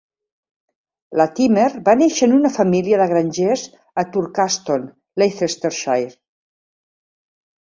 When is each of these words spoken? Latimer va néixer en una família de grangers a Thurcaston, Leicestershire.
Latimer 1.19 1.65
va 1.89 1.93
néixer 1.99 2.29
en 2.29 2.33
una 2.37 2.51
família 2.57 2.99
de 3.01 3.07
grangers 3.13 3.67
a 4.03 4.07
Thurcaston, 4.17 4.89
Leicestershire. 5.25 6.11